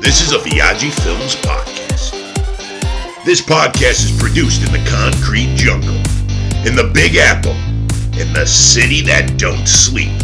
This 0.00 0.22
is 0.22 0.32
a 0.32 0.38
Viaggi 0.38 0.90
Films 1.04 1.36
podcast. 1.36 2.12
This 3.26 3.42
podcast 3.42 4.08
is 4.08 4.18
produced 4.18 4.64
in 4.64 4.72
the 4.72 4.82
concrete 4.88 5.54
jungle, 5.56 5.94
in 6.66 6.74
the 6.74 6.90
Big 6.94 7.16
Apple, 7.16 7.54
in 8.18 8.32
the 8.32 8.46
city 8.46 9.02
that 9.02 9.36
don't 9.36 9.68
sleep, 9.68 10.16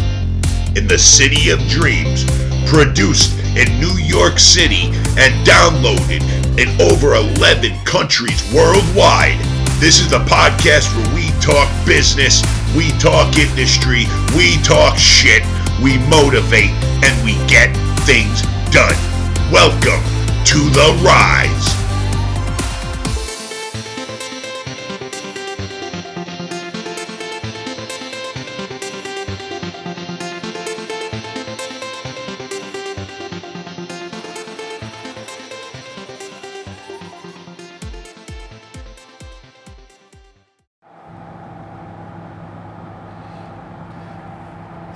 in 0.75 0.87
the 0.87 0.97
city 0.97 1.51
of 1.51 1.59
dreams, 1.69 2.25
produced 2.65 3.37
in 3.55 3.69
New 3.79 3.93
York 4.01 4.39
City 4.39 4.89
and 5.13 5.31
downloaded 5.45 6.25
in 6.57 6.73
over 6.81 7.13
11 7.13 7.77
countries 7.85 8.41
worldwide. 8.51 9.37
This 9.77 10.01
is 10.01 10.09
the 10.09 10.25
podcast 10.25 10.89
where 10.97 11.13
we 11.13 11.29
talk 11.39 11.69
business, 11.85 12.41
we 12.75 12.89
talk 12.97 13.37
industry, 13.37 14.09
we 14.35 14.57
talk 14.63 14.97
shit, 14.97 15.43
we 15.85 16.01
motivate, 16.09 16.73
and 17.05 17.13
we 17.23 17.37
get 17.45 17.69
things 18.09 18.41
done. 18.73 19.06
Welcome 19.49 20.03
to 20.43 20.57
The 20.71 21.01
Rise. 21.01 21.86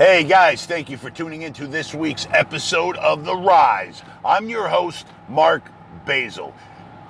Hey 0.04 0.24
guys, 0.24 0.66
thank 0.66 0.90
you 0.90 0.98
for 0.98 1.12
tuning 1.12 1.44
into 1.44 1.68
this 1.68 1.94
week's 1.94 2.26
episode 2.32 2.98
of 2.98 3.24
The 3.24 3.36
Rise. 3.36 4.02
I'm 4.26 4.50
your 4.50 4.68
host, 4.68 5.06
Marc 5.30 5.72
Basil. 6.08 6.56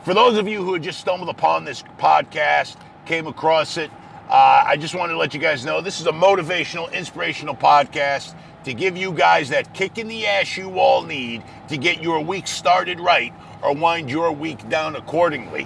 For 0.03 0.13
those 0.13 0.37
of 0.37 0.45
you 0.45 0.61
who 0.61 0.73
had 0.73 0.83
just 0.83 0.99
stumbled 0.99 1.29
upon 1.29 1.63
this 1.63 1.83
podcast, 1.97 2.75
came 3.05 3.27
across 3.27 3.77
it, 3.77 3.89
uh, 4.27 4.63
I 4.65 4.75
just 4.75 4.93
wanted 4.93 5.13
to 5.13 5.19
let 5.19 5.33
you 5.33 5.39
guys 5.39 5.63
know 5.63 5.79
this 5.79 6.01
is 6.01 6.07
a 6.07 6.11
motivational, 6.11 6.91
inspirational 6.91 7.55
podcast 7.55 8.35
to 8.65 8.73
give 8.73 8.97
you 8.97 9.13
guys 9.13 9.47
that 9.51 9.73
kick 9.73 9.97
in 9.97 10.09
the 10.09 10.27
ass 10.27 10.57
you 10.57 10.77
all 10.77 11.03
need 11.03 11.43
to 11.69 11.77
get 11.77 12.03
your 12.03 12.19
week 12.19 12.45
started 12.45 12.99
right 12.99 13.33
or 13.63 13.73
wind 13.73 14.09
your 14.09 14.33
week 14.33 14.67
down 14.67 14.97
accordingly. 14.97 15.65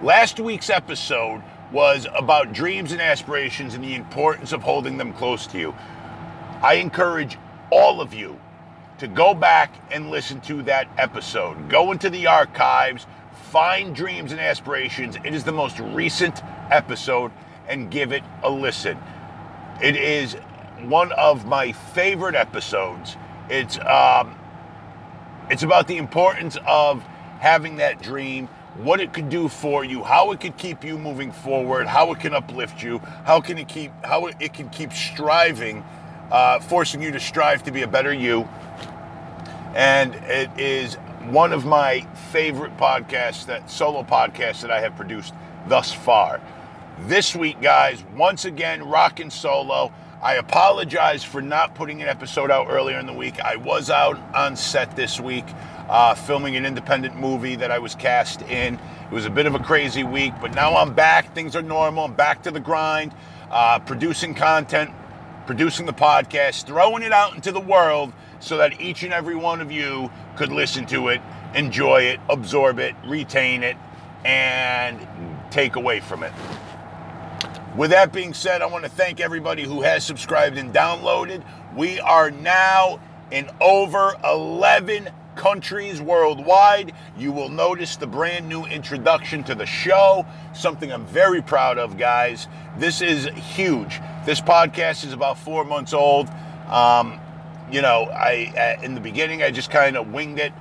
Last 0.00 0.38
week's 0.38 0.70
episode 0.70 1.42
was 1.72 2.06
about 2.16 2.52
dreams 2.52 2.92
and 2.92 3.00
aspirations 3.00 3.74
and 3.74 3.82
the 3.82 3.96
importance 3.96 4.52
of 4.52 4.62
holding 4.62 4.96
them 4.96 5.12
close 5.12 5.48
to 5.48 5.58
you. 5.58 5.74
I 6.66 6.74
encourage 6.74 7.38
all 7.70 8.00
of 8.00 8.12
you 8.12 8.40
to 8.98 9.06
go 9.06 9.34
back 9.34 9.72
and 9.92 10.10
listen 10.10 10.40
to 10.40 10.64
that 10.64 10.88
episode. 10.98 11.68
Go 11.68 11.92
into 11.92 12.10
the 12.10 12.26
archives, 12.26 13.06
find 13.52 13.94
Dreams 13.94 14.32
and 14.32 14.40
Aspirations. 14.40 15.14
It 15.24 15.32
is 15.32 15.44
the 15.44 15.52
most 15.52 15.78
recent 15.78 16.42
episode 16.72 17.30
and 17.68 17.88
give 17.88 18.10
it 18.10 18.24
a 18.42 18.50
listen. 18.50 18.98
It 19.80 19.94
is 19.94 20.34
one 20.82 21.12
of 21.12 21.46
my 21.46 21.70
favorite 21.70 22.34
episodes. 22.34 23.16
It's 23.48 23.78
um, 23.78 24.34
it's 25.48 25.62
about 25.62 25.86
the 25.86 25.98
importance 25.98 26.58
of 26.66 27.00
having 27.38 27.76
that 27.76 28.02
dream, 28.02 28.48
what 28.78 28.98
it 28.98 29.12
could 29.12 29.28
do 29.28 29.48
for 29.48 29.84
you, 29.84 30.02
how 30.02 30.32
it 30.32 30.40
could 30.40 30.56
keep 30.56 30.82
you 30.82 30.98
moving 30.98 31.30
forward, 31.30 31.86
how 31.86 32.10
it 32.10 32.18
can 32.18 32.34
uplift 32.34 32.82
you, 32.82 32.98
how 33.24 33.40
can 33.40 33.56
it 33.56 33.68
keep 33.68 33.92
how 34.04 34.26
it 34.26 34.52
can 34.52 34.68
keep 34.70 34.92
striving 34.92 35.84
uh, 36.30 36.60
forcing 36.60 37.02
you 37.02 37.10
to 37.12 37.20
strive 37.20 37.62
to 37.64 37.70
be 37.70 37.82
a 37.82 37.88
better 37.88 38.12
you. 38.12 38.48
And 39.74 40.14
it 40.14 40.50
is 40.58 40.94
one 41.28 41.52
of 41.52 41.64
my 41.64 42.06
favorite 42.30 42.76
podcasts, 42.76 43.46
that 43.46 43.70
solo 43.70 44.02
podcast 44.02 44.62
that 44.62 44.70
I 44.70 44.80
have 44.80 44.96
produced 44.96 45.34
thus 45.68 45.92
far. 45.92 46.40
This 47.00 47.36
week, 47.36 47.60
guys, 47.60 48.02
once 48.16 48.44
again, 48.44 48.82
rocking 48.88 49.30
solo. 49.30 49.92
I 50.22 50.36
apologize 50.36 51.22
for 51.22 51.42
not 51.42 51.74
putting 51.74 52.00
an 52.00 52.08
episode 52.08 52.50
out 52.50 52.68
earlier 52.70 52.98
in 52.98 53.06
the 53.06 53.12
week. 53.12 53.38
I 53.40 53.56
was 53.56 53.90
out 53.90 54.18
on 54.34 54.56
set 54.56 54.96
this 54.96 55.20
week 55.20 55.44
uh, 55.88 56.14
filming 56.14 56.56
an 56.56 56.64
independent 56.64 57.16
movie 57.16 57.56
that 57.56 57.70
I 57.70 57.78
was 57.78 57.94
cast 57.94 58.42
in. 58.42 58.74
It 58.74 59.12
was 59.12 59.26
a 59.26 59.30
bit 59.30 59.46
of 59.46 59.54
a 59.54 59.58
crazy 59.58 60.04
week, 60.04 60.32
but 60.40 60.54
now 60.54 60.76
I'm 60.76 60.94
back. 60.94 61.34
Things 61.34 61.54
are 61.54 61.62
normal. 61.62 62.04
I'm 62.04 62.14
back 62.14 62.42
to 62.44 62.50
the 62.50 62.60
grind, 62.60 63.14
uh, 63.50 63.78
producing 63.80 64.34
content, 64.34 64.90
producing 65.46 65.86
the 65.86 65.92
podcast, 65.92 66.66
throwing 66.66 67.02
it 67.02 67.12
out 67.12 67.34
into 67.34 67.52
the 67.52 67.60
world 67.60 68.12
so 68.40 68.56
that 68.56 68.80
each 68.80 69.02
and 69.02 69.12
every 69.12 69.36
one 69.36 69.60
of 69.60 69.70
you 69.70 70.10
could 70.36 70.52
listen 70.52 70.84
to 70.86 71.08
it, 71.08 71.20
enjoy 71.54 72.02
it, 72.02 72.20
absorb 72.28 72.78
it, 72.78 72.94
retain 73.06 73.62
it, 73.62 73.76
and 74.24 75.06
take 75.50 75.76
away 75.76 76.00
from 76.00 76.22
it. 76.22 76.32
With 77.76 77.90
that 77.90 78.12
being 78.12 78.34
said, 78.34 78.62
I 78.62 78.66
want 78.66 78.84
to 78.84 78.90
thank 78.90 79.20
everybody 79.20 79.62
who 79.62 79.82
has 79.82 80.04
subscribed 80.04 80.58
and 80.58 80.72
downloaded. 80.74 81.44
We 81.76 82.00
are 82.00 82.30
now 82.30 83.00
in 83.30 83.50
over 83.60 84.14
11 84.24 85.10
countries 85.36 86.00
worldwide. 86.00 86.92
You 87.16 87.30
will 87.30 87.48
notice 87.48 87.96
the 87.96 88.06
brand 88.06 88.48
new 88.48 88.64
introduction 88.64 89.44
to 89.44 89.54
the 89.54 89.66
show, 89.66 90.26
something 90.54 90.90
I'm 90.90 91.06
very 91.06 91.42
proud 91.42 91.78
of, 91.78 91.96
guys. 91.96 92.48
This 92.78 93.02
is 93.02 93.26
huge. 93.26 94.00
This 94.24 94.40
podcast 94.40 95.04
is 95.04 95.12
about 95.12 95.38
four 95.38 95.64
months 95.64 95.92
old. 95.92 96.28
Um, 96.68 97.20
you 97.70 97.82
know, 97.82 98.04
I 98.04 98.78
in 98.82 98.94
the 98.94 99.00
beginning 99.00 99.42
I 99.42 99.50
just 99.50 99.70
kind 99.70 99.96
of 99.96 100.12
winged 100.12 100.40
it, 100.40 100.52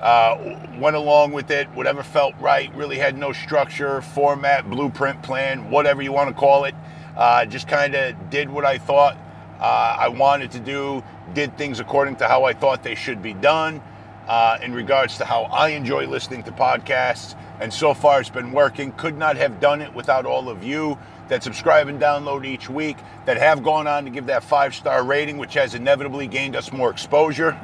uh, 0.00 0.58
went 0.78 0.96
along 0.96 1.32
with 1.32 1.50
it, 1.50 1.68
whatever 1.70 2.02
felt 2.02 2.34
right. 2.40 2.74
Really 2.74 2.98
had 2.98 3.16
no 3.16 3.32
structure, 3.32 4.02
format, 4.02 4.68
blueprint, 4.68 5.22
plan, 5.22 5.70
whatever 5.70 6.02
you 6.02 6.12
want 6.12 6.28
to 6.28 6.34
call 6.34 6.64
it. 6.64 6.74
Uh, 7.16 7.46
just 7.46 7.68
kind 7.68 7.94
of 7.94 8.28
did 8.28 8.50
what 8.50 8.64
I 8.64 8.78
thought 8.78 9.16
uh, 9.60 9.96
I 9.98 10.08
wanted 10.08 10.50
to 10.52 10.60
do, 10.60 11.02
did 11.32 11.56
things 11.56 11.78
according 11.80 12.16
to 12.16 12.28
how 12.28 12.44
I 12.44 12.54
thought 12.54 12.82
they 12.82 12.96
should 12.96 13.22
be 13.22 13.34
done 13.34 13.80
uh, 14.28 14.58
in 14.62 14.72
regards 14.72 15.18
to 15.18 15.24
how 15.24 15.44
I 15.44 15.70
enjoy 15.70 16.06
listening 16.06 16.42
to 16.44 16.52
podcasts. 16.52 17.38
And 17.60 17.72
so 17.72 17.94
far, 17.94 18.20
it's 18.20 18.30
been 18.30 18.52
working. 18.52 18.92
Could 18.92 19.16
not 19.16 19.36
have 19.36 19.60
done 19.60 19.80
it 19.80 19.94
without 19.94 20.26
all 20.26 20.48
of 20.48 20.64
you 20.64 20.98
that 21.28 21.42
subscribe 21.42 21.88
and 21.88 22.00
download 22.00 22.44
each 22.44 22.68
week, 22.68 22.96
that 23.24 23.36
have 23.36 23.62
gone 23.62 23.86
on 23.86 24.04
to 24.04 24.10
give 24.10 24.26
that 24.26 24.44
five 24.44 24.74
star 24.74 25.02
rating, 25.04 25.38
which 25.38 25.54
has 25.54 25.74
inevitably 25.74 26.26
gained 26.26 26.56
us 26.56 26.72
more 26.72 26.90
exposure. 26.90 27.58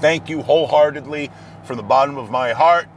Thank 0.00 0.28
you 0.28 0.42
wholeheartedly 0.42 1.30
from 1.62 1.76
the 1.76 1.82
bottom 1.82 2.16
of 2.16 2.30
my 2.30 2.52
heart. 2.52 2.88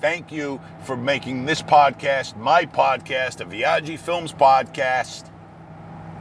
Thank 0.00 0.30
you 0.30 0.60
for 0.82 0.96
making 0.96 1.46
this 1.46 1.62
podcast, 1.62 2.36
my 2.36 2.66
podcast, 2.66 3.40
a 3.40 3.44
Viaggi 3.44 3.98
Films 3.98 4.32
podcast, 4.32 5.30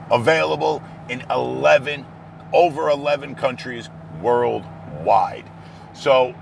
available 0.09 0.81
in 1.09 1.21
11, 1.29 2.05
over 2.53 2.89
11 2.89 3.35
countries 3.35 3.89
worldwide. 4.21 5.49
So, 5.93 6.33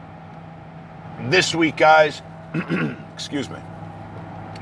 this 1.23 1.53
week, 1.53 1.75
guys, 1.75 2.21
excuse 3.13 3.49
me, 3.49 3.59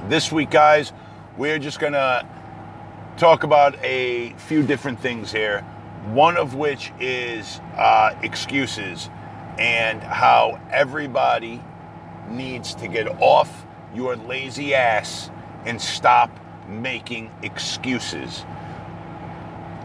this 0.07 0.31
week, 0.31 0.49
guys, 0.49 0.91
we're 1.37 1.59
just 1.59 1.79
going 1.79 1.93
to 1.93 2.27
talk 3.15 3.43
about 3.43 3.77
a 3.83 4.33
few 4.33 4.63
different 4.63 4.99
things 4.99 5.31
here. 5.31 5.61
One 6.07 6.37
of 6.37 6.55
which 6.55 6.91
is 6.99 7.61
uh, 7.77 8.15
excuses 8.23 9.11
and 9.59 10.01
how 10.01 10.59
everybody 10.71 11.63
needs 12.27 12.73
to 12.75 12.87
get 12.87 13.07
off 13.21 13.67
your 13.93 14.15
lazy 14.15 14.73
ass 14.73 15.29
and 15.65 15.79
stop 15.79 16.31
making 16.67 17.29
excuses. 17.43 18.43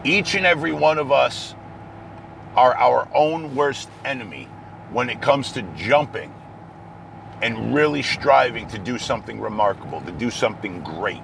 Each 0.03 0.33
and 0.33 0.47
every 0.47 0.71
one 0.71 0.97
of 0.97 1.11
us 1.11 1.53
are 2.55 2.75
our 2.75 3.07
own 3.13 3.53
worst 3.53 3.89
enemy 4.03 4.47
when 4.91 5.09
it 5.09 5.21
comes 5.21 5.51
to 5.53 5.61
jumping 5.75 6.33
and 7.41 7.73
really 7.75 8.01
striving 8.01 8.67
to 8.69 8.79
do 8.79 8.97
something 8.97 9.39
remarkable, 9.39 10.01
to 10.01 10.11
do 10.11 10.31
something 10.31 10.81
great, 10.83 11.21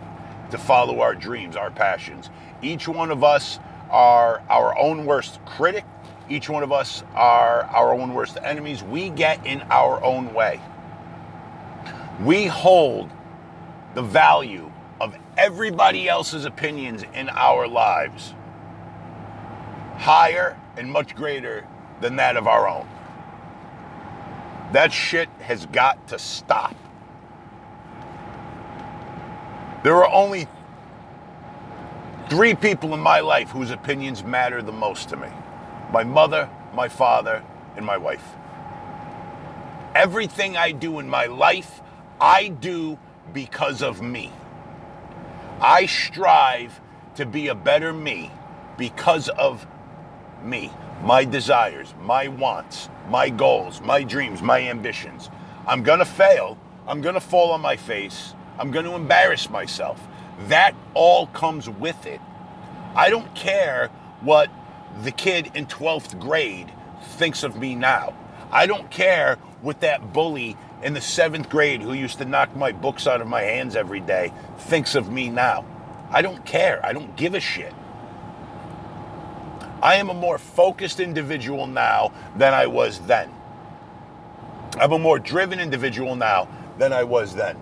to 0.52 0.58
follow 0.58 1.00
our 1.02 1.16
dreams, 1.16 1.56
our 1.56 1.72
passions. 1.72 2.30
Each 2.62 2.88
one 2.88 3.12
of 3.12 3.24
us 3.24 3.60
are 3.90 4.42
our 4.50 4.78
own 4.78 5.06
worst 5.06 5.44
critic. 5.46 5.86
Each 6.30 6.50
one 6.50 6.63
of 6.63 6.72
us 6.72 7.04
are 7.13 7.63
our 7.63 7.94
own 7.94 8.13
worst 8.13 8.38
enemies. 8.44 8.84
We 8.84 9.10
get 9.10 9.46
in 9.46 9.62
our 9.69 10.04
own 10.04 10.34
way. 10.34 10.60
We 12.22 12.46
hold 12.46 13.10
the 13.96 14.02
value 14.02 14.72
of 15.00 15.16
everybody 15.38 16.08
else's 16.08 16.46
opinions 16.46 17.04
in 17.13 17.30
our 17.30 17.68
lives 17.68 18.34
higher 19.98 20.58
and 20.78 20.92
much 20.92 21.16
greater 21.16 21.68
than 22.02 22.16
that 22.16 22.38
of 22.38 22.48
our 22.48 22.68
own. 22.68 22.88
That 24.71 24.94
shit 24.94 25.29
has 25.41 25.65
got 25.65 26.07
to 26.09 26.19
stop. 26.19 26.75
There 29.83 29.95
are 29.95 30.12
only 30.12 30.47
three 32.29 32.56
people 32.56 32.94
in 32.94 33.00
my 33.00 33.19
life 33.19 33.50
whose 33.50 33.71
opinions 33.71 34.23
matter 34.23 34.62
the 34.62 34.71
most 34.71 35.09
to 35.09 35.18
me 35.18 35.27
my 35.91 36.06
mother, 36.06 36.50
my 36.73 36.88
father, 36.88 37.44
and 37.75 37.85
my 37.85 37.97
wife. 37.97 38.23
Everything 39.94 40.56
I 40.56 40.71
do 40.71 41.00
in 41.00 41.09
my 41.09 41.25
life, 41.25 41.81
I 42.21 42.47
do 42.47 42.97
because 43.33 43.81
of 43.81 44.01
me. 44.01 44.31
I 45.59 45.85
strive 45.85 46.79
to 47.15 47.25
be 47.25 47.50
a 47.50 47.56
better 47.56 47.91
me 47.91 48.31
because 48.77 49.27
of 49.27 49.67
me, 50.44 50.71
my 51.03 51.25
desires, 51.25 51.94
my 52.01 52.27
wants, 52.27 52.89
my 53.09 53.30
goals, 53.30 53.81
my 53.81 54.03
dreams, 54.03 54.42
my 54.42 54.62
ambitions. 54.62 55.30
I'm 55.68 55.83
going 55.83 56.00
to 56.00 56.06
fail. 56.06 56.57
I'm 56.88 57.01
going 57.01 57.15
to 57.15 57.21
fall 57.21 57.51
on 57.51 57.62
my 57.62 57.75
face. 57.75 58.33
I'm 58.59 58.71
going 58.71 58.86
to 58.86 58.94
embarrass 58.94 59.50
myself. 59.50 60.00
That 60.48 60.75
all 60.94 61.27
comes 61.27 61.69
with 61.69 62.06
it. 62.06 62.21
I 62.95 63.09
don't 63.09 63.33
care 63.36 63.89
what 64.21 64.50
the 65.03 65.12
kid 65.12 65.51
in 65.56 65.65
12th 65.65 66.19
grade 66.19 66.71
thinks 67.18 67.44
of 67.44 67.56
me 67.57 67.75
now. 67.75 68.13
I 68.51 68.68
don't 68.68 68.89
care 68.92 69.36
what 69.62 69.81
that 69.81 70.13
bully 70.13 70.57
in 70.83 70.94
the 70.94 71.01
seventh 71.01 71.50
grade 71.50 71.81
who 71.81 71.94
used 71.94 72.18
to 72.18 72.25
knock 72.25 72.56
my 72.56 72.71
books 72.71 73.07
out 73.07 73.21
of 73.21 73.27
my 73.27 73.42
hands 73.42 73.75
every 73.75 74.00
day 74.00 74.33
thinks 74.57 74.95
of 74.95 75.12
me 75.12 75.30
now. 75.30 75.65
I 76.09 76.21
don't 76.21 76.45
care. 76.45 76.86
I 76.86 76.94
don't 76.94 77.15
give 77.15 77.33
a 77.33 77.39
shit. 77.39 77.74
I 79.81 79.95
am 79.95 80.10
a 80.10 80.13
more 80.13 80.38
focused 80.38 81.00
individual 81.00 81.66
now 81.66 82.12
than 82.36 82.54
I 82.54 82.68
was 82.68 83.00
then. 83.01 83.31
I'm 84.80 84.92
a 84.92 85.00
more 85.00 85.18
driven 85.18 85.60
individual 85.60 86.16
now 86.16 86.48
than 86.78 86.94
I 86.94 87.04
was 87.04 87.36
then. 87.36 87.57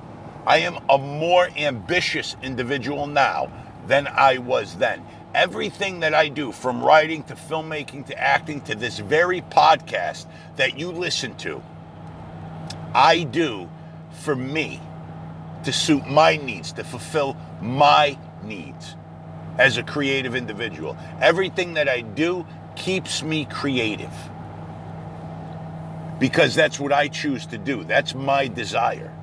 I 0.46 0.60
am 0.60 0.80
a 0.90 0.98
more 0.98 1.50
ambitious 1.58 2.36
individual 2.44 3.08
now 3.08 3.52
than 3.88 4.08
I 4.08 4.38
was 4.38 4.76
then. 4.76 5.06
Everything 5.34 6.02
that 6.02 6.14
I 6.14 6.28
do, 6.28 6.52
from 6.52 6.84
writing 6.84 7.24
to 7.24 7.36
filmmaking 7.36 8.08
to 8.08 8.20
acting 8.20 8.62
to 8.62 8.76
this 8.76 9.00
very 9.00 9.42
podcast 9.42 10.26
that 10.58 10.78
you 10.78 10.92
listen 10.92 11.36
to, 11.38 11.62
I 12.94 13.24
do 13.24 13.70
for 14.12 14.36
me 14.36 14.82
to 15.64 15.72
suit 15.72 16.08
my 16.08 16.38
needs, 16.38 16.74
to 16.74 16.84
fulfill 16.84 17.38
my 17.62 18.18
needs 18.44 18.96
as 19.60 19.78
a 19.78 19.84
creative 19.84 20.36
individual. 20.36 20.98
Everything 21.22 21.76
that 21.76 21.88
I 21.88 22.02
do 22.02 22.48
keeps 22.76 23.22
me 23.22 23.46
creative 23.46 24.14
because 26.20 26.56
that's 26.56 26.80
what 26.80 26.94
I 26.94 27.08
choose 27.10 27.46
to 27.48 27.58
do. 27.58 27.84
That's 27.84 28.16
my 28.16 28.48
desire. 28.48 29.14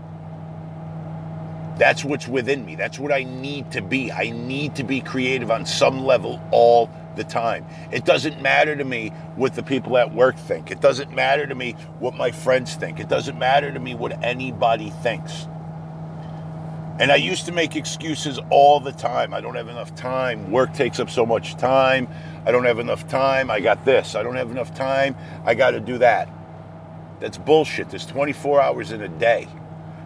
That's 1.78 2.04
what's 2.04 2.28
within 2.28 2.64
me. 2.64 2.76
That's 2.76 2.98
what 2.98 3.12
I 3.12 3.24
need 3.24 3.72
to 3.72 3.82
be. 3.82 4.12
I 4.12 4.30
need 4.30 4.76
to 4.76 4.84
be 4.84 5.00
creative 5.00 5.50
on 5.50 5.66
some 5.66 6.04
level 6.04 6.40
all 6.52 6.90
the 7.16 7.24
time. 7.24 7.66
It 7.92 8.04
doesn't 8.06 8.40
matter 8.42 8.76
to 8.76 8.84
me 8.84 9.10
what 9.36 9.54
the 9.54 9.62
people 9.62 9.98
at 9.98 10.14
work 10.14 10.38
think. 10.38 10.70
It 10.70 10.80
doesn't 10.80 11.14
matter 11.14 11.46
to 11.46 11.54
me 11.54 11.72
what 11.98 12.14
my 12.14 12.30
friends 12.30 12.74
think. 12.74 13.00
It 13.00 13.08
doesn't 13.08 13.38
matter 13.38 13.72
to 13.72 13.80
me 13.80 13.94
what 13.94 14.22
anybody 14.24 14.90
thinks. 15.02 15.48
And 16.98 17.12
I 17.12 17.16
used 17.16 17.44
to 17.44 17.52
make 17.52 17.76
excuses 17.76 18.40
all 18.48 18.81
the 18.81 18.93
time. 18.93 19.34
I 19.34 19.43
don't 19.43 19.54
have 19.54 19.69
enough 19.69 19.94
time. 19.94 20.50
Work 20.50 20.72
takes 20.72 20.98
up 20.98 21.10
so 21.10 21.26
much 21.26 21.56
time. 21.56 22.08
I 22.46 22.52
don't 22.52 22.64
have 22.64 22.78
enough 22.78 23.06
time. 23.06 23.50
I 23.50 23.60
got 23.60 23.84
this. 23.84 24.14
I 24.14 24.22
don't 24.22 24.37
have 24.37 24.50
enough 24.50 24.75
time. 24.75 25.14
I 25.44 25.54
got 25.54 25.72
to 25.72 25.81
do 25.81 25.98
that. 25.98 26.31
That's 27.20 27.37
bullshit. 27.37 27.90
There's 27.90 28.06
24 28.06 28.62
hours 28.62 28.93
in 28.93 29.02
a 29.02 29.08
day. 29.08 29.46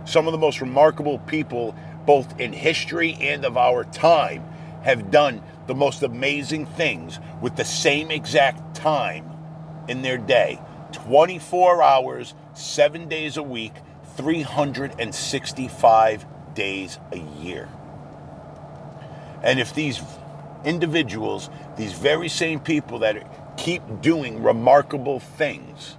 Some 0.04 0.26
of 0.26 0.32
the 0.32 0.38
most 0.38 0.60
remarkable 0.60 1.20
people, 1.20 1.76
both 2.06 2.40
in 2.40 2.52
history 2.52 3.16
and 3.20 3.44
of 3.44 3.56
our 3.56 3.84
time, 3.84 4.42
have 4.82 5.12
done 5.12 5.42
the 5.68 5.76
most 5.76 6.02
amazing 6.02 6.66
things 6.66 7.20
with 7.40 7.54
the 7.54 7.64
same 7.64 8.10
exact 8.10 8.74
time 8.74 9.30
in 9.88 10.02
their 10.02 10.18
day 10.18 10.60
24 10.92 11.84
hours, 11.84 12.34
seven 12.52 13.08
days 13.08 13.36
a 13.36 13.44
week, 13.44 13.74
365 14.16 16.26
days 16.54 16.98
a 17.12 17.18
year. 17.18 17.68
And 19.42 19.58
if 19.58 19.74
these 19.74 20.00
individuals, 20.64 21.48
these 21.76 21.92
very 21.92 22.28
same 22.28 22.60
people 22.60 22.98
that 23.00 23.56
keep 23.56 23.82
doing 24.00 24.42
remarkable 24.42 25.20
things, 25.20 25.96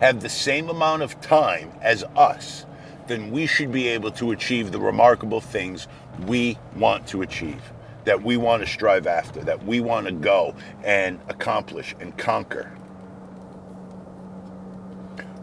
have 0.00 0.20
the 0.20 0.28
same 0.28 0.68
amount 0.68 1.02
of 1.02 1.20
time 1.20 1.72
as 1.82 2.04
us, 2.16 2.64
then 3.08 3.30
we 3.30 3.46
should 3.46 3.72
be 3.72 3.88
able 3.88 4.10
to 4.12 4.30
achieve 4.30 4.70
the 4.70 4.78
remarkable 4.78 5.40
things 5.40 5.88
we 6.26 6.58
want 6.76 7.06
to 7.08 7.22
achieve, 7.22 7.62
that 8.04 8.22
we 8.22 8.36
want 8.36 8.62
to 8.62 8.68
strive 8.68 9.06
after, 9.06 9.40
that 9.40 9.64
we 9.64 9.80
want 9.80 10.06
to 10.06 10.12
go 10.12 10.54
and 10.84 11.18
accomplish 11.28 11.94
and 12.00 12.16
conquer. 12.16 12.70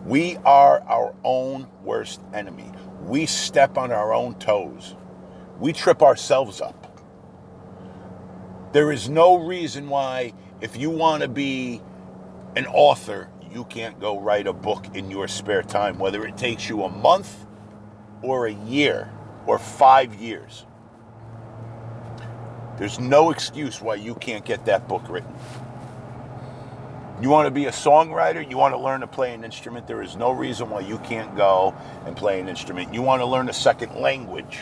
We 0.06 0.38
are 0.46 0.82
our 0.82 1.16
own 1.24 1.68
worst 1.84 2.22
enemy. 2.34 2.72
We 3.06 3.28
step 3.28 3.78
on 3.78 3.92
our 3.92 4.14
own 4.14 4.36
toes. 4.36 4.96
We 5.60 5.74
trip 5.74 6.02
ourselves 6.02 6.60
up. 6.60 6.82
There 8.74 8.92
is 8.92 9.08
no 9.08 9.38
reason 9.38 9.88
why, 9.88 10.34
if 10.60 10.76
you 10.76 10.90
want 10.90 11.22
to 11.22 11.30
be 11.30 11.82
an 12.56 12.66
author, 12.66 13.30
you 13.54 13.64
can't 13.66 14.00
go 14.00 14.20
write 14.20 14.48
a 14.48 14.54
book 14.54 14.96
in 14.96 15.12
your 15.12 15.28
spare 15.28 15.62
time, 15.62 16.00
whether 16.00 16.26
it 16.26 16.36
takes 16.36 16.68
you 16.68 16.84
a 16.84 16.90
month 16.90 17.46
or 18.22 18.48
a 18.48 18.54
year 18.54 19.12
or 19.46 19.60
five 19.60 20.16
years. 20.16 20.66
There's 22.78 23.00
no 23.00 23.32
excuse 23.32 23.82
why 23.82 23.96
you 23.96 24.16
can't 24.16 24.44
get 24.44 24.66
that 24.66 24.88
book 24.88 25.08
written. 25.08 25.34
You 27.22 27.30
want 27.30 27.46
to 27.46 27.52
be 27.52 27.66
a 27.66 27.72
songwriter, 27.72 28.48
you 28.48 28.58
want 28.58 28.74
to 28.74 28.78
learn 28.78 29.00
to 29.00 29.08
play 29.08 29.34
an 29.34 29.46
instrument, 29.46 29.88
there 29.88 30.02
is 30.02 30.18
no 30.18 30.32
reason 30.32 30.70
why 30.70 30.82
you 30.82 30.98
can't 31.00 31.36
go 31.38 31.74
and 32.06 32.16
play 32.16 32.42
an 32.42 32.50
instrument. 32.50 32.94
You 32.94 33.02
want 33.02 33.22
to 33.22 33.26
learn 33.26 33.48
a 33.48 33.54
second 33.54 33.96
language. 33.96 34.60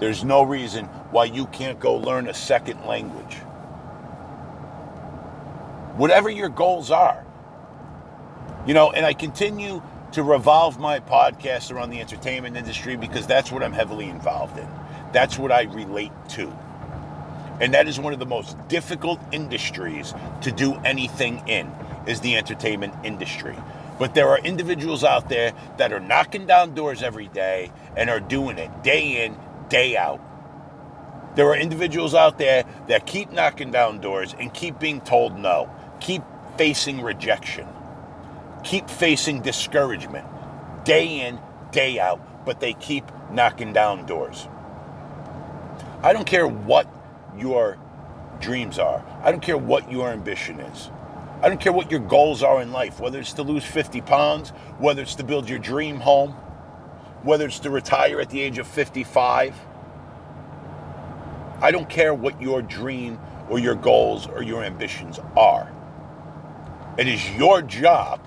There's 0.00 0.22
no 0.22 0.42
reason 0.42 0.86
why 1.10 1.24
you 1.26 1.46
can't 1.46 1.80
go 1.80 1.94
learn 1.94 2.28
a 2.28 2.34
second 2.34 2.84
language. 2.84 3.36
Whatever 5.96 6.28
your 6.28 6.48
goals 6.50 6.90
are. 6.90 7.24
You 8.66 8.74
know, 8.74 8.90
and 8.92 9.06
I 9.06 9.14
continue 9.14 9.82
to 10.12 10.22
revolve 10.22 10.78
my 10.78 11.00
podcast 11.00 11.72
around 11.72 11.90
the 11.90 12.00
entertainment 12.00 12.56
industry 12.56 12.96
because 12.96 13.26
that's 13.26 13.50
what 13.50 13.62
I'm 13.62 13.72
heavily 13.72 14.08
involved 14.08 14.58
in. 14.58 14.68
That's 15.12 15.38
what 15.38 15.50
I 15.50 15.62
relate 15.62 16.12
to. 16.30 16.52
And 17.60 17.74
that 17.74 17.88
is 17.88 18.00
one 18.00 18.12
of 18.12 18.18
the 18.18 18.26
most 18.26 18.56
difficult 18.68 19.20
industries 19.32 20.14
to 20.42 20.52
do 20.52 20.74
anything 20.84 21.46
in 21.46 21.70
is 22.06 22.20
the 22.20 22.36
entertainment 22.36 22.94
industry. 23.04 23.56
But 23.98 24.14
there 24.14 24.28
are 24.28 24.38
individuals 24.38 25.04
out 25.04 25.28
there 25.28 25.52
that 25.76 25.92
are 25.92 26.00
knocking 26.00 26.46
down 26.46 26.74
doors 26.74 27.02
every 27.02 27.28
day 27.28 27.70
and 27.96 28.10
are 28.10 28.20
doing 28.20 28.58
it 28.58 28.82
day 28.82 29.24
in, 29.24 29.36
day 29.68 29.96
out. 29.96 30.20
There 31.36 31.46
are 31.48 31.56
individuals 31.56 32.14
out 32.14 32.38
there 32.38 32.64
that 32.88 33.06
keep 33.06 33.32
knocking 33.32 33.70
down 33.70 34.00
doors 34.00 34.34
and 34.38 34.52
keep 34.52 34.78
being 34.78 35.00
told 35.00 35.38
no, 35.38 35.70
keep 36.00 36.22
facing 36.56 37.00
rejection 37.00 37.66
keep 38.62 38.88
facing 38.88 39.40
discouragement 39.40 40.26
day 40.84 41.26
in, 41.26 41.38
day 41.70 41.98
out, 41.98 42.44
but 42.44 42.60
they 42.60 42.74
keep 42.74 43.04
knocking 43.30 43.72
down 43.72 44.06
doors. 44.06 44.48
I 46.02 46.12
don't 46.12 46.26
care 46.26 46.46
what 46.46 46.88
your 47.36 47.78
dreams 48.40 48.78
are, 48.78 49.04
I 49.22 49.30
don't 49.30 49.42
care 49.42 49.58
what 49.58 49.90
your 49.90 50.10
ambition 50.10 50.60
is. 50.60 50.90
I 51.42 51.48
don't 51.48 51.60
care 51.60 51.72
what 51.72 51.90
your 51.90 52.00
goals 52.00 52.42
are 52.42 52.62
in 52.62 52.70
life, 52.70 53.00
whether 53.00 53.18
it's 53.18 53.32
to 53.34 53.42
lose 53.42 53.64
50 53.64 54.00
pounds, 54.02 54.50
whether 54.78 55.02
it's 55.02 55.16
to 55.16 55.24
build 55.24 55.48
your 55.48 55.58
dream 55.58 55.96
home, 55.96 56.32
whether 57.22 57.46
it's 57.46 57.58
to 57.60 57.70
retire 57.70 58.20
at 58.20 58.30
the 58.30 58.40
age 58.40 58.58
of 58.58 58.66
55. 58.66 59.54
I 61.60 61.70
don't 61.70 61.88
care 61.88 62.14
what 62.14 62.40
your 62.40 62.62
dream 62.62 63.18
or 63.48 63.58
your 63.58 63.74
goals 63.74 64.26
or 64.26 64.42
your 64.42 64.62
ambitions 64.62 65.18
are. 65.36 65.72
It 66.96 67.08
is 67.08 67.28
your 67.36 67.62
job 67.62 68.20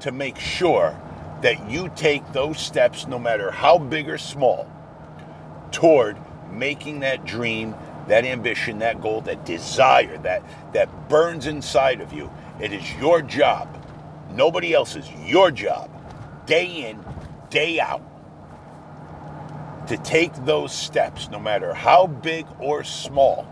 to 0.00 0.12
make 0.12 0.38
sure 0.38 1.00
that 1.42 1.70
you 1.70 1.90
take 1.94 2.32
those 2.32 2.58
steps, 2.58 3.06
no 3.06 3.18
matter 3.18 3.50
how 3.50 3.78
big 3.78 4.08
or 4.08 4.18
small, 4.18 4.70
toward 5.70 6.16
making 6.50 7.00
that 7.00 7.24
dream, 7.24 7.74
that 8.08 8.24
ambition, 8.24 8.78
that 8.80 9.00
goal, 9.00 9.20
that 9.22 9.44
desire, 9.44 10.18
that, 10.18 10.42
that 10.72 11.08
burns 11.08 11.46
inside 11.46 12.00
of 12.00 12.12
you. 12.12 12.30
It 12.60 12.72
is 12.72 12.94
your 12.96 13.22
job, 13.22 13.68
nobody 14.32 14.74
else's, 14.74 15.08
your 15.24 15.50
job, 15.50 15.90
day 16.46 16.90
in, 16.90 17.04
day 17.50 17.78
out, 17.80 18.02
to 19.86 19.96
take 19.98 20.34
those 20.44 20.72
steps, 20.72 21.30
no 21.30 21.38
matter 21.38 21.72
how 21.72 22.06
big 22.06 22.46
or 22.58 22.84
small, 22.84 23.46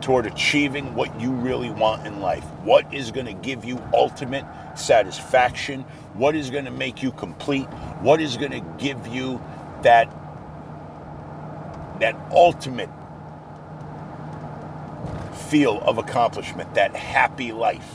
toward 0.00 0.26
achieving 0.26 0.94
what 0.94 1.20
you 1.20 1.30
really 1.30 1.70
want 1.70 2.06
in 2.06 2.20
life. 2.20 2.44
What 2.64 2.92
is 2.92 3.10
going 3.10 3.26
to 3.26 3.34
give 3.34 3.64
you 3.64 3.82
ultimate 3.92 4.46
satisfaction, 4.74 5.82
what 6.14 6.34
is 6.34 6.50
going 6.50 6.64
to 6.64 6.70
make 6.70 7.02
you 7.02 7.12
complete, 7.12 7.66
what 8.00 8.20
is 8.20 8.36
going 8.36 8.52
to 8.52 8.60
give 8.78 9.06
you 9.08 9.42
that 9.82 10.12
that 12.00 12.16
ultimate 12.32 12.88
feel 15.48 15.80
of 15.80 15.98
accomplishment, 15.98 16.74
that 16.74 16.94
happy 16.94 17.52
life. 17.52 17.88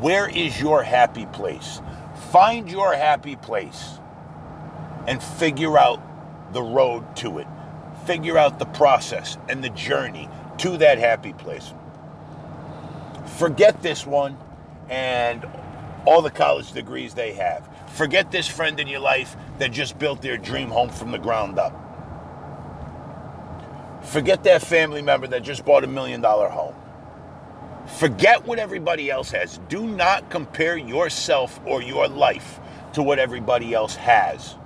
Where 0.00 0.28
is 0.28 0.60
your 0.60 0.82
happy 0.82 1.26
place? 1.26 1.80
Find 2.30 2.70
your 2.70 2.94
happy 2.94 3.36
place 3.36 3.98
and 5.06 5.22
figure 5.22 5.78
out 5.78 6.00
the 6.52 6.62
road 6.62 7.16
to 7.16 7.38
it. 7.38 7.46
Figure 8.06 8.36
out 8.36 8.58
the 8.58 8.66
process 8.66 9.36
and 9.48 9.62
the 9.62 9.70
journey 9.70 10.28
to 10.58 10.76
that 10.78 10.98
happy 10.98 11.32
place. 11.32 11.72
Forget 13.38 13.82
this 13.82 14.06
one 14.06 14.36
and 14.88 15.46
all 16.04 16.22
the 16.22 16.30
college 16.30 16.72
degrees 16.72 17.14
they 17.14 17.32
have. 17.32 17.68
Forget 17.94 18.30
this 18.30 18.48
friend 18.48 18.80
in 18.80 18.88
your 18.88 19.00
life 19.00 19.36
that 19.58 19.72
just 19.72 19.98
built 19.98 20.22
their 20.22 20.36
dream 20.36 20.68
home 20.68 20.88
from 20.88 21.12
the 21.12 21.18
ground 21.18 21.58
up. 21.58 21.78
Forget 24.02 24.44
that 24.44 24.62
family 24.62 25.02
member 25.02 25.26
that 25.28 25.42
just 25.42 25.64
bought 25.64 25.84
a 25.84 25.86
million 25.86 26.20
dollar 26.20 26.48
home. 26.48 26.74
Forget 27.86 28.46
what 28.46 28.58
everybody 28.58 29.10
else 29.10 29.30
has. 29.32 29.58
Do 29.68 29.86
not 29.86 30.30
compare 30.30 30.76
yourself 30.76 31.60
or 31.66 31.82
your 31.82 32.08
life 32.08 32.60
to 32.94 33.02
what 33.02 33.18
everybody 33.18 33.74
else 33.74 33.96
has. 33.96 34.56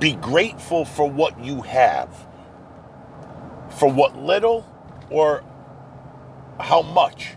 Be 0.00 0.14
grateful 0.14 0.84
for 0.84 1.10
what 1.10 1.40
you 1.44 1.62
have, 1.62 2.10
for 3.70 3.90
what 3.92 4.16
little 4.18 4.66
or 5.10 5.44
how 6.60 6.82
much 6.82 7.36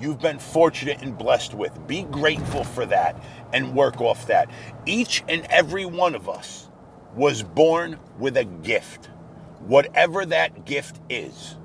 you've 0.00 0.20
been 0.20 0.38
fortunate 0.38 1.02
and 1.02 1.16
blessed 1.18 1.54
with. 1.54 1.86
Be 1.88 2.02
grateful 2.04 2.64
for 2.64 2.86
that 2.86 3.22
and 3.52 3.74
work 3.74 4.00
off 4.00 4.26
that. 4.28 4.50
Each 4.86 5.24
and 5.28 5.46
every 5.50 5.86
one 5.86 6.14
of 6.14 6.28
us 6.28 6.68
was 7.14 7.42
born 7.42 7.98
with 8.18 8.36
a 8.36 8.44
gift, 8.44 9.06
whatever 9.60 10.26
that 10.26 10.64
gift 10.66 11.00
is. 11.10 11.56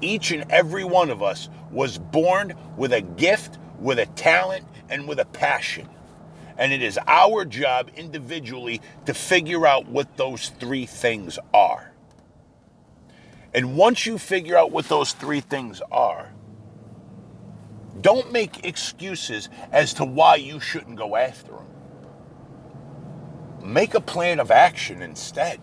Each 0.00 0.30
and 0.30 0.50
every 0.50 0.84
one 0.84 1.10
of 1.10 1.22
us 1.22 1.48
was 1.70 1.98
born 1.98 2.54
with 2.76 2.92
a 2.92 3.00
gift, 3.00 3.58
with 3.78 3.98
a 3.98 4.06
talent, 4.06 4.66
and 4.88 5.08
with 5.08 5.18
a 5.18 5.24
passion. 5.24 5.88
And 6.58 6.72
it 6.72 6.82
is 6.82 6.98
our 7.06 7.44
job 7.44 7.90
individually 7.96 8.80
to 9.06 9.14
figure 9.14 9.66
out 9.66 9.86
what 9.86 10.16
those 10.16 10.50
three 10.50 10.86
things 10.86 11.38
are. 11.52 11.92
And 13.54 13.76
once 13.76 14.06
you 14.06 14.18
figure 14.18 14.56
out 14.56 14.70
what 14.70 14.88
those 14.88 15.12
three 15.12 15.40
things 15.40 15.80
are, 15.90 16.32
don't 18.00 18.30
make 18.32 18.64
excuses 18.64 19.48
as 19.72 19.94
to 19.94 20.04
why 20.04 20.36
you 20.36 20.60
shouldn't 20.60 20.96
go 20.96 21.16
after 21.16 21.52
them. 21.52 21.66
Make 23.62 23.94
a 23.94 24.00
plan 24.00 24.40
of 24.40 24.50
action 24.50 25.02
instead. 25.02 25.60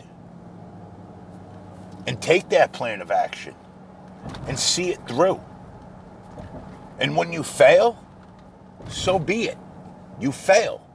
And 2.08 2.22
take 2.22 2.50
that 2.50 2.74
plan 2.74 3.02
of 3.02 3.12
action 3.12 3.56
and 4.48 4.58
see 4.58 4.92
it 4.92 5.08
through. 5.08 5.42
And 7.00 7.16
when 7.18 7.34
you 7.34 7.44
fail, 7.44 8.04
so 8.90 9.20
be 9.20 9.46
it. 9.46 9.58
You 10.20 10.32
fail. 10.32 10.86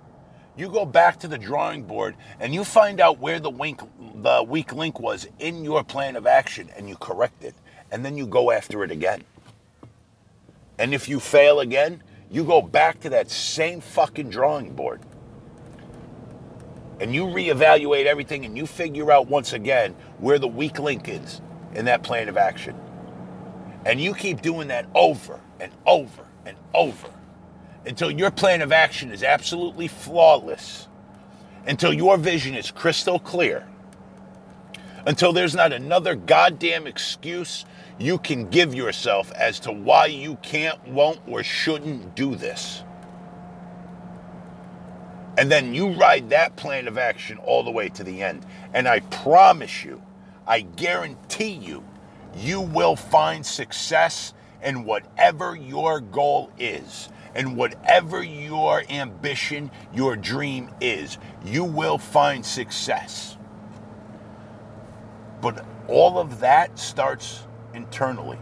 You 0.56 0.68
go 0.68 0.84
back 0.84 1.20
to 1.20 1.28
the 1.28 1.38
drawing 1.38 1.84
board 1.84 2.16
and 2.40 2.52
you 2.52 2.64
find 2.64 3.00
out 3.00 3.20
where 3.20 3.38
the, 3.38 3.50
wink, 3.50 3.80
the 4.16 4.42
weak 4.42 4.72
link 4.72 4.98
was 4.98 5.28
in 5.38 5.64
your 5.64 5.84
plan 5.84 6.16
of 6.16 6.26
action 6.26 6.68
and 6.76 6.88
you 6.88 6.96
correct 6.96 7.44
it. 7.44 7.54
And 7.90 8.04
then 8.04 8.16
you 8.16 8.26
go 8.26 8.50
after 8.50 8.82
it 8.84 8.90
again. 8.90 9.22
And 10.78 10.94
if 10.94 11.08
you 11.08 11.20
fail 11.20 11.60
again, 11.60 12.02
you 12.30 12.44
go 12.44 12.60
back 12.60 13.00
to 13.00 13.10
that 13.10 13.30
same 13.30 13.80
fucking 13.80 14.30
drawing 14.30 14.74
board. 14.74 15.00
And 17.00 17.14
you 17.14 17.24
reevaluate 17.26 18.06
everything 18.06 18.44
and 18.44 18.56
you 18.56 18.66
figure 18.66 19.12
out 19.12 19.28
once 19.28 19.52
again 19.52 19.94
where 20.18 20.38
the 20.38 20.48
weak 20.48 20.78
link 20.78 21.08
is 21.08 21.40
in 21.74 21.84
that 21.84 22.02
plan 22.02 22.28
of 22.28 22.36
action. 22.36 22.78
And 23.84 24.00
you 24.00 24.14
keep 24.14 24.42
doing 24.42 24.68
that 24.68 24.86
over 24.94 25.40
and 25.60 25.72
over 25.86 26.24
and 26.44 26.56
over 26.74 27.08
until 27.86 28.10
your 28.10 28.30
plan 28.30 28.60
of 28.60 28.72
action 28.72 29.10
is 29.10 29.22
absolutely 29.22 29.88
flawless, 29.88 30.88
until 31.66 31.92
your 31.92 32.16
vision 32.16 32.54
is 32.54 32.70
crystal 32.70 33.18
clear, 33.18 33.66
until 35.06 35.32
there's 35.32 35.54
not 35.54 35.72
another 35.72 36.14
goddamn 36.14 36.86
excuse 36.86 37.64
you 37.98 38.18
can 38.18 38.48
give 38.48 38.74
yourself 38.74 39.32
as 39.32 39.58
to 39.60 39.72
why 39.72 40.06
you 40.06 40.36
can't, 40.36 40.86
won't, 40.88 41.20
or 41.26 41.42
shouldn't 41.42 42.14
do 42.14 42.34
this. 42.34 42.82
And 45.36 45.50
then 45.50 45.72
you 45.72 45.92
ride 45.92 46.30
that 46.30 46.56
plan 46.56 46.88
of 46.88 46.98
action 46.98 47.38
all 47.38 47.62
the 47.62 47.70
way 47.70 47.88
to 47.90 48.04
the 48.04 48.22
end. 48.22 48.44
And 48.74 48.88
I 48.88 49.00
promise 49.00 49.84
you, 49.84 50.02
I 50.46 50.60
guarantee 50.60 51.52
you, 51.52 51.84
you 52.38 52.60
will 52.60 52.96
find 52.96 53.44
success 53.44 54.34
in 54.62 54.84
whatever 54.84 55.56
your 55.56 56.00
goal 56.00 56.50
is 56.58 57.08
and 57.34 57.56
whatever 57.56 58.22
your 58.22 58.82
ambition, 58.90 59.70
your 59.94 60.16
dream 60.16 60.70
is. 60.80 61.18
You 61.44 61.64
will 61.64 61.98
find 61.98 62.44
success. 62.44 63.36
But 65.40 65.64
all 65.86 66.18
of 66.18 66.40
that 66.40 66.78
starts 66.78 67.44
internally. 67.74 68.38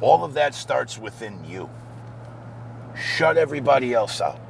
All 0.00 0.24
of 0.24 0.34
that 0.34 0.54
starts 0.54 0.98
within 0.98 1.44
you. 1.44 1.68
Shut 2.94 3.36
everybody 3.36 3.92
else 3.92 4.20
out. 4.20 4.40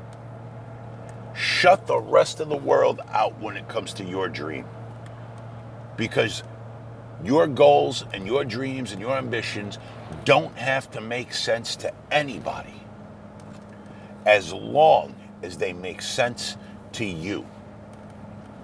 Shut 1.34 1.86
the 1.86 1.98
rest 1.98 2.40
of 2.40 2.48
the 2.48 2.56
world 2.56 3.00
out 3.10 3.40
when 3.40 3.56
it 3.56 3.68
comes 3.68 3.92
to 3.94 4.04
your 4.04 4.28
dream. 4.28 4.66
Because 5.96 6.42
your 7.24 7.46
goals 7.46 8.04
and 8.12 8.26
your 8.26 8.44
dreams 8.44 8.92
and 8.92 9.00
your 9.00 9.16
ambitions 9.16 9.78
don't 10.24 10.56
have 10.56 10.90
to 10.92 11.00
make 11.00 11.32
sense 11.32 11.76
to 11.76 11.92
anybody 12.10 12.74
as 14.26 14.52
long 14.52 15.14
as 15.42 15.56
they 15.58 15.72
make 15.72 16.02
sense 16.02 16.56
to 16.92 17.04
you. 17.04 17.46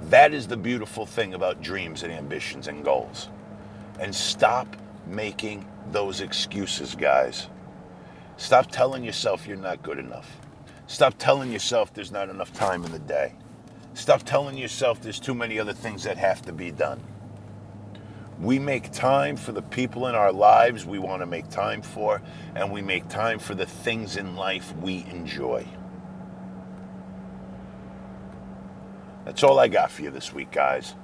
That 0.05 0.33
is 0.33 0.47
the 0.49 0.57
beautiful 0.57 1.07
thing 1.07 1.35
about 1.35 1.63
dreams 1.63 2.03
and 2.03 2.13
ambitions 2.13 2.69
and 2.69 2.85
goals. 2.85 3.29
And 3.99 4.15
stop 4.15 4.77
making 5.07 5.67
those 5.91 6.21
excuses, 6.21 6.95
guys. 6.95 7.49
Stop 8.37 8.71
telling 8.71 9.05
yourself 9.05 9.47
you're 9.47 9.57
not 9.59 9.83
good 9.83 9.99
enough. 9.99 10.39
Stop 10.87 11.15
telling 11.19 11.53
yourself 11.53 11.93
there's 11.93 12.11
not 12.11 12.31
enough 12.31 12.53
time 12.55 12.85
in 12.85 12.93
the 12.93 12.99
day. 12.99 13.35
Stop 13.93 14.23
telling 14.23 14.57
yourself 14.57 15.03
there's 15.03 15.21
too 15.21 15.35
many 15.35 15.59
other 15.59 15.75
things 15.75 16.05
that 16.05 16.17
have 16.17 16.41
to 16.43 16.53
be 16.53 16.71
done. 16.71 17.01
We 18.41 18.59
make 18.59 18.91
time 18.91 19.37
for 19.37 19.53
the 19.53 19.63
people 19.63 20.07
in 20.07 20.15
our 20.15 20.33
lives 20.33 20.87
we 20.87 20.99
want 20.99 21.21
to 21.21 21.27
make 21.27 21.51
time 21.51 21.83
for, 21.83 22.23
and 22.55 22.73
we 22.73 22.81
make 22.81 23.09
time 23.09 23.39
for 23.39 23.55
the 23.55 23.67
things 23.67 24.17
in 24.17 24.35
life 24.35 24.75
we 24.77 25.05
enjoy. 25.11 25.67
That's 29.27 29.43
all 29.43 29.59
I 29.59 29.69
got 29.69 29.91
for 29.91 30.03
you 30.03 30.11
this 30.11 30.33
week, 30.33 30.51
guys. 30.51 30.95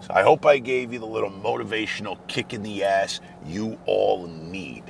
So 0.00 0.14
I 0.14 0.22
hope 0.22 0.46
I 0.46 0.58
gave 0.58 0.92
you 0.92 0.98
the 0.98 1.06
little 1.06 1.30
motivational 1.30 2.18
kick 2.28 2.54
in 2.54 2.62
the 2.62 2.84
ass 2.84 3.20
you 3.44 3.78
all 3.84 4.26
need 4.26 4.84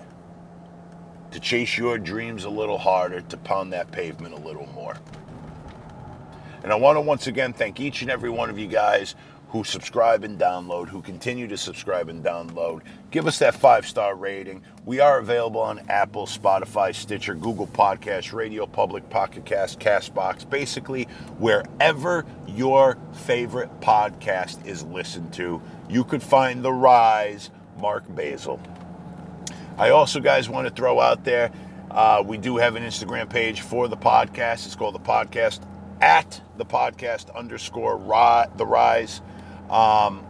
to 1.33 1.41
chase 1.41 1.77
your 1.77 1.99
dreams 1.99 2.45
a 2.45 2.49
little 2.49 2.79
harder, 2.79 3.21
to 3.21 3.37
pound 3.37 3.73
that 3.73 3.91
pavement 3.91 4.33
a 4.33 4.39
little 4.39 4.67
more. 4.69 4.97
And 6.63 6.73
I 6.73 6.77
want 6.77 6.97
to 6.97 7.01
once 7.01 7.27
again 7.27 7.53
thank 7.53 7.79
each 7.79 8.03
and 8.03 8.11
every 8.11 8.31
one 8.31 8.49
of 8.49 8.59
you 8.59 8.67
guys 8.67 9.15
who 9.49 9.65
subscribe 9.65 10.25
and 10.25 10.39
download, 10.39 10.89
who 10.89 11.01
continue 11.01 11.47
to 11.49 11.57
subscribe 11.57 12.09
and 12.09 12.25
download. 12.25 12.83
Give 13.11 13.27
us 13.27 13.39
that 13.39 13.55
five 13.55 13.87
star 13.87 14.15
rating. 14.15 14.63
We 14.85 15.01
are 15.01 15.19
available 15.19 15.61
on 15.61 15.81
Apple, 15.89 16.27
Spotify, 16.27 16.95
Stitcher, 16.95 17.35
Google 17.35 17.67
Podcasts, 17.67 18.33
Radio 18.33 18.67
Public, 18.67 19.09
Pocket 19.11 19.45
Cast, 19.45 19.79
Castbox, 19.79 20.49
basically 20.49 21.05
wherever 21.39 22.25
your 22.47 22.99
favorite 23.13 23.81
podcast 23.81 24.65
is 24.67 24.83
listened 24.85 25.33
to. 25.35 25.63
You 25.89 26.05
could 26.05 26.23
find 26.23 26.63
The 26.63 26.73
Rise, 26.73 27.51
Marc 27.81 28.05
Basil. 28.15 28.61
I 29.79 29.91
also, 29.91 30.21
guys, 30.21 30.49
want 30.49 30.67
to 30.67 30.75
throw 30.75 31.01
out 31.01 31.25
there 31.25 31.53
uh, 31.97 32.23
we 32.27 32.37
do 32.37 32.59
have 32.59 32.77
an 32.77 32.83
Instagram 32.83 33.29
page 33.29 33.63
for 33.63 33.89
the 33.89 33.97
podcast. 33.97 34.67
It's 34.67 34.77
called 34.77 34.95
the 34.95 35.01
podcast 35.01 35.61
at 36.03 36.43
the 36.59 36.65
podcast 36.67 37.35
underscore 37.35 37.97
ri- 37.97 38.55
the 38.59 38.67
rise. 38.67 39.23
Um, 39.71 40.27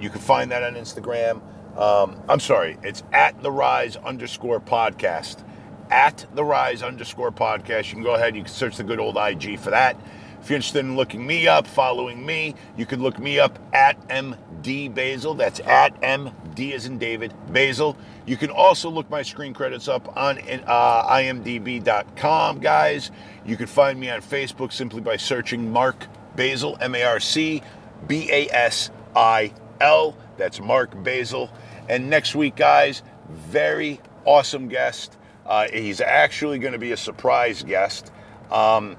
you 0.00 0.10
can 0.10 0.20
find 0.20 0.50
that 0.50 0.62
on 0.62 0.74
Instagram. 0.74 1.40
Um, 1.76 2.20
I'm 2.28 2.40
sorry, 2.40 2.76
it's 2.82 3.02
at 3.12 3.40
the 3.42 3.50
rise 3.50 3.96
underscore 3.96 4.60
podcast. 4.60 5.44
At 5.90 6.26
the 6.34 6.44
rise 6.44 6.82
underscore 6.82 7.30
podcast. 7.30 7.88
You 7.88 7.94
can 7.94 8.02
go 8.02 8.14
ahead, 8.14 8.36
you 8.36 8.42
can 8.42 8.52
search 8.52 8.76
the 8.76 8.84
good 8.84 9.00
old 9.00 9.16
IG 9.16 9.58
for 9.58 9.70
that. 9.70 9.98
If 10.40 10.50
you're 10.50 10.56
interested 10.56 10.80
in 10.80 10.96
looking 10.96 11.26
me 11.26 11.48
up, 11.48 11.66
following 11.66 12.24
me, 12.24 12.54
you 12.76 12.86
can 12.86 13.02
look 13.02 13.18
me 13.18 13.38
up 13.38 13.58
at 13.72 14.08
MD 14.08 14.92
Basil. 14.92 15.34
That's 15.34 15.60
at 15.60 16.00
MD 16.00 16.72
as 16.72 16.86
in 16.86 16.98
David 16.98 17.34
Basil. 17.52 17.96
You 18.24 18.36
can 18.36 18.50
also 18.50 18.88
look 18.88 19.10
my 19.10 19.22
screen 19.22 19.52
credits 19.52 19.88
up 19.88 20.16
on 20.16 20.38
uh, 20.38 21.08
imdb.com, 21.08 22.60
guys. 22.60 23.10
You 23.44 23.56
can 23.56 23.66
find 23.66 23.98
me 23.98 24.10
on 24.10 24.20
Facebook 24.20 24.72
simply 24.72 25.00
by 25.00 25.16
searching 25.16 25.72
Marc 25.72 26.06
Basil, 26.36 26.78
M 26.80 26.94
A 26.94 27.02
R 27.02 27.20
C 27.20 27.62
B 28.06 28.28
A 28.30 28.48
S 28.50 28.90
I 29.14 29.52
L. 29.80 30.16
That's 30.36 30.60
Marc 30.60 31.02
Basil. 31.02 31.50
And 31.88 32.10
next 32.10 32.34
week, 32.34 32.56
guys, 32.56 33.02
very 33.28 34.00
awesome 34.24 34.68
guest. 34.68 35.16
Uh, 35.46 35.68
he's 35.72 36.00
actually 36.00 36.58
going 36.58 36.74
to 36.74 36.78
be 36.78 36.92
a 36.92 36.96
surprise 36.96 37.62
guest. 37.62 38.12
Um, 38.50 38.96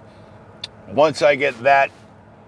once 0.87 1.21
I 1.21 1.35
get 1.35 1.61
that 1.63 1.91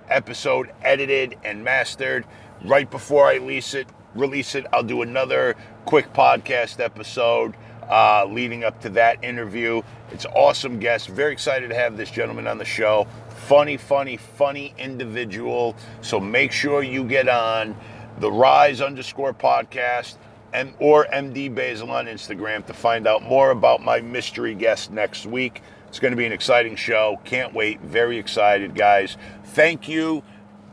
episode 0.10 0.72
edited 0.82 1.38
and 1.44 1.64
mastered, 1.64 2.26
right 2.66 2.90
before 2.90 3.28
I 3.28 3.36
release 3.36 3.74
it, 3.74 3.88
release 4.16 4.56
it, 4.56 4.66
I'll 4.74 4.84
do 4.84 5.04
another 5.04 5.56
quick 5.86 6.12
podcast 6.14 6.80
episode 6.80 7.56
uh, 7.90 8.26
leading 8.26 8.64
up 8.64 8.80
to 8.82 8.90
that 8.90 9.24
interview. 9.24 9.82
It's 10.12 10.26
awesome 10.26 10.80
guest. 10.80 11.08
Very 11.10 11.34
excited 11.34 11.70
to 11.70 11.76
have 11.76 11.98
this 11.98 12.12
gentleman 12.12 12.48
on 12.48 12.58
the 12.58 12.66
show. 12.66 13.08
Funny, 13.30 13.78
funny, 13.78 14.18
funny 14.18 14.74
individual. 14.78 15.76
So 16.02 16.20
make 16.20 16.52
sure 16.52 16.84
you 16.84 17.04
get 17.04 17.28
on 17.28 17.76
the 18.20 18.32
Rise 18.32 18.82
underscore 18.82 19.34
podcast 19.34 20.18
and 20.54 20.74
or 20.80 21.06
MD 21.14 21.54
Basil 21.54 21.92
on 21.92 22.06
Instagram 22.06 22.66
to 22.66 22.74
find 22.74 23.08
out 23.08 23.24
more 23.24 23.52
about 23.52 23.82
my 23.82 24.02
mystery 24.02 24.54
guest 24.54 24.92
next 24.92 25.26
week. 25.26 25.62
It's 25.88 26.00
going 26.00 26.12
to 26.12 26.18
be 26.18 26.26
an 26.26 26.32
exciting 26.32 26.76
show. 26.76 27.20
Can't 27.26 27.54
wait. 27.54 27.82
Very 27.82 28.18
excited, 28.18 28.76
guys. 28.76 29.18
Thank 29.44 29.90
you 29.90 30.24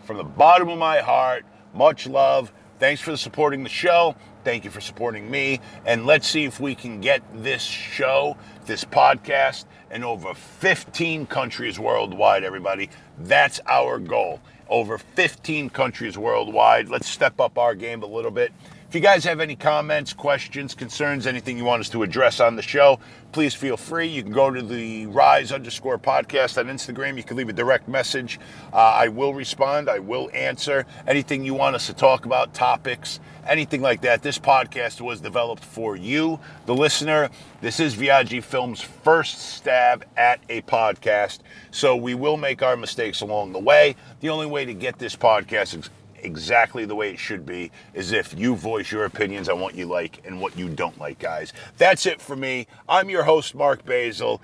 from 0.05 0.17
the 0.17 0.25
bottom 0.25 0.69
of 0.69 0.79
my 0.79 0.99
heart. 0.99 1.45
Much 1.75 2.07
love. 2.07 2.53
Thanks 2.79 3.01
for 3.01 3.17
supporting 3.17 3.65
the 3.65 3.69
show. 3.69 4.15
Thank 4.49 4.65
you 4.65 4.71
for 4.71 4.81
supporting 4.81 5.31
me. 5.31 5.61
And 5.85 6.07
let's 6.07 6.27
see 6.27 6.47
if 6.47 6.59
we 6.59 6.75
can 6.75 7.03
get 7.03 7.23
this 7.35 7.61
show, 7.61 8.35
this 8.65 8.83
podcast, 8.83 9.67
in 9.91 10.03
over 10.03 10.33
15 10.33 11.27
countries 11.27 11.79
worldwide, 11.79 12.45
everybody. 12.45 12.89
That's 13.19 13.61
our 13.67 13.99
goal. 13.99 14.41
Over 14.71 14.97
15 14.97 15.69
countries 15.69 16.17
worldwide. 16.17 16.89
Let's 16.89 17.11
step 17.11 17.41
up 17.41 17.59
our 17.59 17.75
game 17.75 18.03
a 18.03 18.07
little 18.07 18.31
bit. 18.31 18.55
If 18.89 18.95
you 18.95 19.03
guys 19.03 19.23
have 19.25 19.41
any 19.41 19.55
comments, 19.55 20.15
questions, 20.15 20.75
concerns, 20.75 21.27
anything 21.27 21.59
you 21.59 21.65
want 21.67 21.81
us 21.81 21.91
to 21.91 22.03
address 22.03 22.41
on 22.41 22.57
the 22.57 22.63
show, 22.63 22.99
please 23.33 23.53
feel 23.53 23.77
free. 23.77 24.07
You 24.07 24.23
can 24.23 24.33
go 24.33 24.51
to 24.51 24.63
the 24.63 25.05
Rise 25.09 25.53
underscore 25.53 25.99
podcast 25.99 26.57
on 26.57 26.75
Instagram. 26.75 27.19
You 27.19 27.23
can 27.23 27.37
leave 27.37 27.51
a 27.51 27.53
direct 27.53 27.87
message. 27.87 28.41
Uh, 28.73 28.77
I 28.77 29.09
will 29.09 29.35
respond. 29.35 29.91
I 29.91 29.99
will 29.99 30.31
answer 30.33 30.87
anything 31.07 31.45
you 31.45 31.53
want 31.53 31.77
us 31.77 31.87
to 31.89 31.93
talk 31.93 32.25
about, 32.25 32.55
topics, 32.55 33.21
anything 33.47 33.83
like 33.83 34.01
that. 34.01 34.23
This 34.23 34.39
podcast 34.39 35.03
was 35.03 35.21
developed 35.21 35.67
for 35.67 35.95
you, 35.95 36.41
the 36.65 36.75
listener. 36.75 37.29
This 37.61 37.81
is 37.81 37.95
Viaggi 37.95 38.43
Film's 38.43 38.81
first 38.81 39.39
stab 39.39 40.07
at 40.17 40.41
a 40.49 40.63
podcast. 40.63 41.41
So 41.73 41.95
we 41.95 42.15
will 42.15 42.39
make 42.39 42.63
our 42.63 42.75
mistakes 42.75 43.21
along 43.21 43.53
the 43.53 43.59
way. 43.59 43.97
The 44.21 44.31
only 44.31 44.47
way 44.47 44.65
to 44.65 44.73
get 44.73 44.99
this 44.99 45.15
podcast 45.15 45.91
exactly 46.23 46.85
the 46.85 46.95
way 46.95 47.11
it 47.11 47.19
should 47.19 47.45
be 47.47 47.71
is 47.95 48.13
if 48.13 48.39
you 48.39 48.55
voice 48.55 48.91
your 48.91 49.05
opinions 49.05 49.49
on 49.49 49.61
what 49.61 49.75
you 49.75 49.87
like 49.87 50.21
and 50.25 50.41
what 50.41 50.57
you 50.57 50.69
don't 50.69 50.99
like, 50.99 51.19
guys. 51.19 51.53
That's 51.77 52.07
it 52.07 52.21
for 52.21 52.37
me. 52.37 52.67
I'm 52.89 53.11
your 53.11 53.25
host, 53.25 53.55
Marc 53.55 53.85
Basil. 53.85 54.41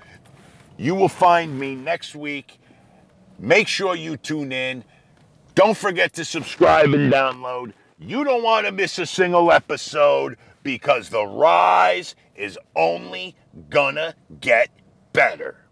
You 0.77 0.95
will 0.95 1.09
find 1.09 1.59
me 1.59 1.75
next 1.75 2.15
week. 2.15 2.59
Make 3.39 3.67
sure 3.67 3.95
you 3.95 4.17
tune 4.17 4.51
in. 4.51 4.83
Don't 5.55 5.77
forget 5.77 6.13
to 6.13 6.25
subscribe 6.25 6.93
and 6.93 7.11
download. 7.11 7.73
You 7.97 8.23
don't 8.23 8.43
want 8.43 8.65
to 8.65 8.71
miss 8.71 8.99
a 8.99 9.05
single 9.05 9.51
episode 9.51 10.37
because 10.63 11.09
the 11.09 11.25
rise 11.25 12.15
is 12.35 12.59
only 12.75 13.35
gonna 13.69 14.15
get 14.41 14.69
better. 15.13 15.65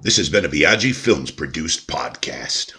This 0.00 0.16
has 0.16 0.30
been 0.30 0.44
a 0.44 0.48
Viaggi 0.48 0.94
Films 0.94 1.30
produced 1.30 1.88
podcast. 1.88 2.72